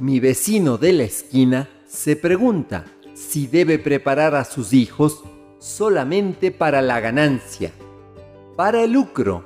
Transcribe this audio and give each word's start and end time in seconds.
mi 0.00 0.18
vecino 0.18 0.78
de 0.78 0.94
la 0.94 1.04
esquina 1.04 1.68
se 1.86 2.16
pregunta 2.16 2.86
si 3.12 3.46
debe 3.46 3.78
preparar 3.78 4.34
a 4.34 4.44
sus 4.44 4.72
hijos 4.72 5.22
solamente 5.58 6.50
para 6.50 6.80
la 6.80 7.00
ganancia, 7.00 7.70
para 8.56 8.82
el 8.82 8.92
lucro, 8.92 9.44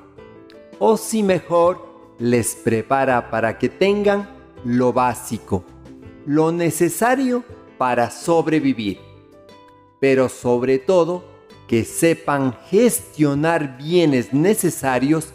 o 0.79 0.95
si 0.95 1.23
mejor 1.23 2.15
les 2.19 2.55
prepara 2.55 3.29
para 3.29 3.57
que 3.57 3.67
tengan 3.67 4.29
lo 4.63 4.93
básico, 4.93 5.65
lo 6.25 6.53
necesario 6.53 7.43
para 7.77 8.09
sobrevivir, 8.09 8.99
pero 9.99 10.29
sobre 10.29 10.79
todo 10.79 11.25
que 11.67 11.83
sepan 11.83 12.55
gestionar 12.69 13.77
bienes 13.77 14.33
necesarios 14.33 15.33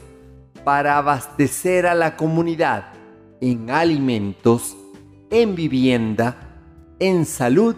para 0.65 0.97
abastecer 0.97 1.87
a 1.87 1.95
la 1.95 2.17
comunidad 2.17 2.95
en 3.43 3.71
alimentos, 3.71 4.77
en 5.31 5.55
vivienda, 5.55 6.37
en 6.99 7.25
salud 7.25 7.77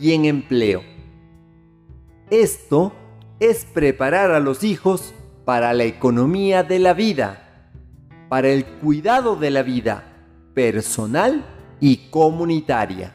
y 0.00 0.12
en 0.12 0.24
empleo. 0.24 0.82
Esto 2.30 2.92
es 3.40 3.64
preparar 3.64 4.30
a 4.30 4.40
los 4.40 4.64
hijos 4.64 5.14
para 5.44 5.72
la 5.74 5.84
economía 5.84 6.62
de 6.62 6.78
la 6.78 6.94
vida, 6.94 7.70
para 8.28 8.48
el 8.48 8.64
cuidado 8.64 9.36
de 9.36 9.50
la 9.50 9.62
vida 9.62 10.04
personal 10.54 11.44
y 11.80 12.08
comunitaria. 12.10 13.12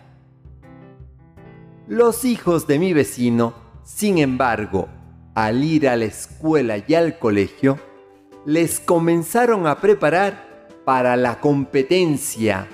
Los 1.88 2.24
hijos 2.26 2.68
de 2.68 2.78
mi 2.78 2.94
vecino, 2.94 3.56
sin 3.84 4.20
embargo, 4.20 4.88
al 5.34 5.64
ir 5.64 5.88
a 5.88 5.96
la 5.96 6.06
escuela 6.06 6.84
y 6.86 6.94
al 6.94 7.18
colegio, 7.18 7.80
les 8.46 8.80
comenzaron 8.80 9.66
a 9.66 9.80
preparar 9.80 10.68
para 10.86 11.16
la 11.16 11.40
competencia, 11.40 12.68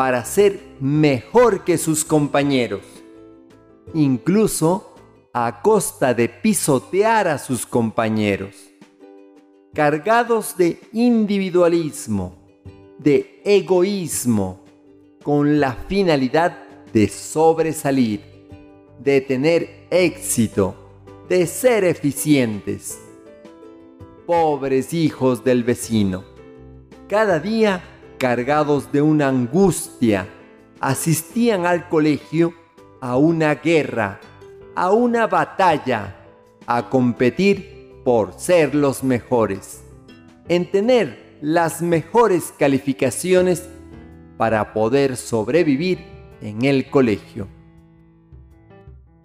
para 0.00 0.24
ser 0.24 0.58
mejor 0.80 1.62
que 1.62 1.76
sus 1.76 2.06
compañeros, 2.06 2.80
incluso 3.92 4.94
a 5.34 5.60
costa 5.60 6.14
de 6.14 6.26
pisotear 6.26 7.28
a 7.28 7.36
sus 7.36 7.66
compañeros, 7.66 8.54
cargados 9.74 10.56
de 10.56 10.80
individualismo, 10.94 12.34
de 12.98 13.42
egoísmo, 13.44 14.64
con 15.22 15.60
la 15.60 15.74
finalidad 15.74 16.56
de 16.94 17.06
sobresalir, 17.06 18.22
de 19.04 19.20
tener 19.20 19.86
éxito, 19.90 20.76
de 21.28 21.46
ser 21.46 21.84
eficientes 21.84 22.98
pobres 24.26 24.94
hijos 24.94 25.44
del 25.44 25.62
vecino. 25.62 26.24
Cada 27.06 27.38
día, 27.38 27.82
cargados 28.20 28.92
de 28.92 29.00
una 29.00 29.28
angustia, 29.28 30.28
asistían 30.78 31.64
al 31.64 31.88
colegio 31.88 32.52
a 33.00 33.16
una 33.16 33.54
guerra, 33.54 34.20
a 34.76 34.92
una 34.92 35.26
batalla, 35.26 36.16
a 36.66 36.90
competir 36.90 38.02
por 38.04 38.34
ser 38.34 38.74
los 38.74 39.02
mejores, 39.02 39.82
en 40.48 40.70
tener 40.70 41.38
las 41.40 41.80
mejores 41.80 42.52
calificaciones 42.58 43.66
para 44.36 44.74
poder 44.74 45.16
sobrevivir 45.16 46.04
en 46.42 46.66
el 46.66 46.90
colegio. 46.90 47.48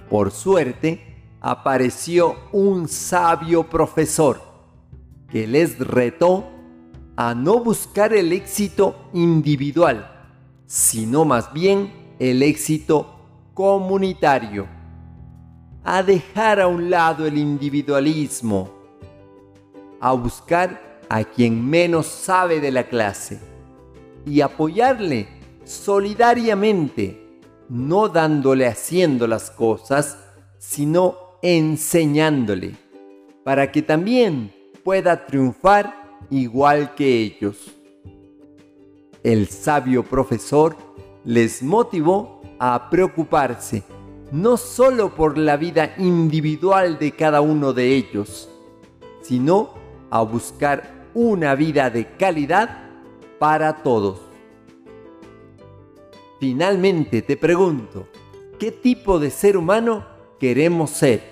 Por 0.09 0.31
suerte, 0.31 1.17
apareció 1.41 2.37
un 2.53 2.87
sabio 2.87 3.69
profesor 3.69 4.41
que 5.29 5.47
les 5.47 5.77
retó 5.79 6.54
a 7.15 7.33
no 7.33 7.59
buscar 7.59 8.13
el 8.13 8.33
éxito 8.33 9.09
individual, 9.13 10.11
sino 10.65 11.23
más 11.23 11.53
bien 11.53 11.93
el 12.19 12.43
éxito 12.43 13.15
comunitario, 13.53 14.67
a 15.83 16.03
dejar 16.03 16.59
a 16.59 16.67
un 16.67 16.89
lado 16.89 17.25
el 17.25 17.37
individualismo, 17.37 18.69
a 20.01 20.11
buscar 20.13 20.99
a 21.07 21.23
quien 21.23 21.69
menos 21.69 22.07
sabe 22.07 22.59
de 22.59 22.71
la 22.71 22.83
clase. 22.83 23.39
Y 24.25 24.41
apoyarle 24.41 25.27
solidariamente, 25.63 27.39
no 27.69 28.09
dándole 28.09 28.65
haciendo 28.65 29.27
las 29.27 29.51
cosas, 29.51 30.17
sino 30.57 31.15
enseñándole, 31.41 32.75
para 33.43 33.71
que 33.71 33.83
también 33.83 34.51
pueda 34.83 35.27
triunfar 35.27 36.04
igual 36.29 36.95
que 36.95 37.21
ellos. 37.21 37.71
El 39.23 39.47
sabio 39.47 40.03
profesor 40.03 40.75
les 41.23 41.63
motivó 41.63 42.41
a 42.59 42.89
preocuparse 42.89 43.83
no 44.31 44.57
solo 44.57 45.15
por 45.15 45.37
la 45.37 45.57
vida 45.57 45.95
individual 45.97 46.97
de 46.99 47.11
cada 47.11 47.41
uno 47.41 47.73
de 47.73 47.95
ellos, 47.95 48.49
sino 49.21 49.73
a 50.09 50.21
buscar 50.21 51.07
una 51.13 51.55
vida 51.55 51.89
de 51.89 52.05
calidad 52.17 52.89
para 53.39 53.83
todos. 53.83 54.19
Finalmente 56.39 57.21
te 57.21 57.37
pregunto, 57.37 58.07
¿qué 58.59 58.71
tipo 58.71 59.19
de 59.19 59.29
ser 59.29 59.57
humano 59.57 60.05
queremos 60.39 60.89
ser? 60.89 61.23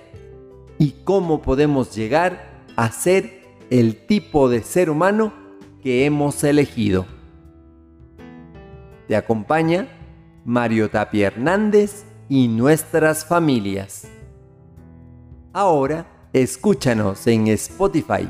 ¿Y 0.79 0.91
cómo 1.03 1.41
podemos 1.41 1.93
llegar 1.95 2.63
a 2.75 2.91
ser 2.91 3.42
el 3.73 4.05
tipo 4.05 4.49
de 4.49 4.61
ser 4.61 4.91
humano 4.91 5.33
que 5.81 6.05
hemos 6.05 6.43
elegido. 6.43 7.07
Te 9.07 9.15
acompaña 9.15 9.87
Mario 10.45 10.91
Tapia 10.91 11.25
Hernández 11.25 12.05
y 12.29 12.49
nuestras 12.49 13.25
familias. 13.25 14.07
Ahora 15.53 16.05
escúchanos 16.33 17.25
en 17.25 17.47
Spotify 17.47 18.29